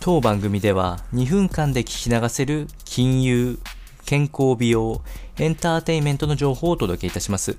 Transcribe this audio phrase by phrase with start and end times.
[0.00, 3.58] 当番組では2分間で聞き流せる金融、
[4.06, 5.02] 健康美容、
[5.38, 7.58] エンターテインメントの情報をお届けいたします。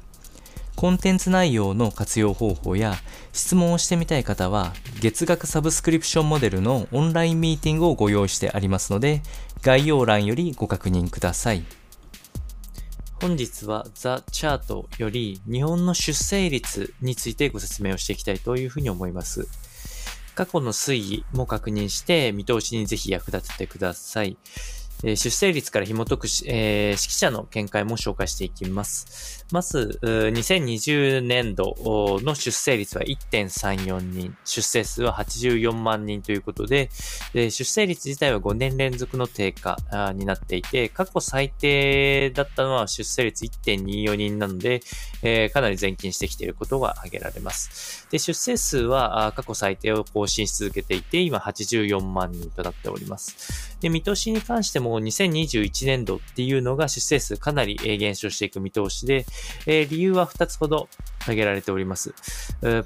[0.77, 2.95] コンテンツ内容の活用方法や
[3.33, 4.71] 質問をしてみたい方は
[5.01, 9.21] 月額サブスクリプションモデルのオンラインミーティングをご用意してありますので
[9.61, 11.65] 概要欄よりご確認ください。
[13.21, 19.68] 本日はザ・チャートより日本の出生率についてご説明をしていきたいというふうに思います。
[20.39, 24.37] 過去の推移も確認して見通しにぜひ役立ててください。
[25.01, 29.45] 出生率から紐解く、えー、指揮者の見解も紹介していきます。
[29.51, 31.75] まず、2020年度
[32.21, 36.89] の出生率は1.34人、出生数は84万人ということで、
[37.33, 39.77] で出生率自体は5年連続の低下
[40.15, 44.81] になっていて、過去最低だったのは出生率1.24人なので、
[45.23, 48.05] えー、かなり前進してきていることが挙げられます。
[48.11, 53.68] で出生数は過去最低を更新し続けていて、今84万人となっております。
[53.81, 59.25] で見通しに関しても2021年度っていうのが出生数かなり減少していく見通しで、
[59.65, 60.89] えー、理由は2つほど
[61.21, 62.13] 挙げられております。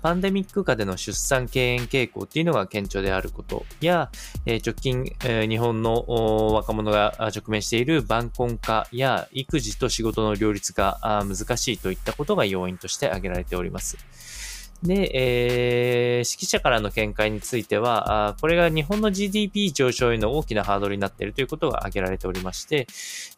[0.02, 4.12] パンデミック下での出産敬遠傾向っていうのが顕著であることや、
[4.46, 14.53] 直近、日本の若者が直面している晩婚化や育児と仕事の両立が難しいといったことが要因として挙げられております。
[14.84, 22.88] で、えー、指揮者からの見解については、あこれが日本の GDP 上昇への大きなハードルになっているということが挙げられておりまして、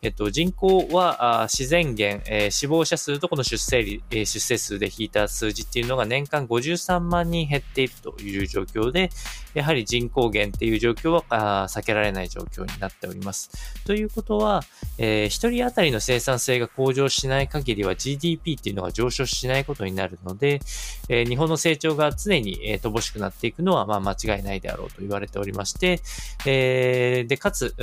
[0.02, 9.12] えっと、人口はあ自然減、えー、死亡者数とこの出生率、えー、出生数で引いた数字っていうのが年間53万人減っているという状況で、
[9.54, 13.52] やはり人口減っていう状況はあ避けられない状況になっております。
[13.86, 14.64] ということは、
[14.98, 20.60] えー、一人当たりの生産性が向上しない限りは GDP っていうのが上昇しないことになるので、
[21.08, 26.00] えー日本の成長が常に、え、乏しくなっていくのは、まあ、間違いないであろうと言われておりまして、
[26.46, 27.76] え、で、かつ、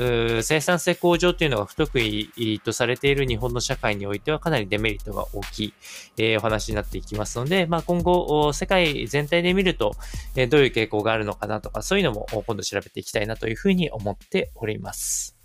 [0.43, 5.75] 生産性向上というのが不得意とされている日本の社会においてはかなりデメリットが大きい、
[6.17, 9.93] え、お話になっていきますので、まあ、今後、世界全体で見ると、
[10.35, 15.42] え、どういう傾向があるのかなとか、そういうのも今度調べていきたいなというふうに思っております。